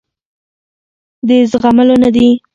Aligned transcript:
د 1.27 1.29
زغملو 1.51 1.95
نه 2.03 2.09
دي. 2.15 2.27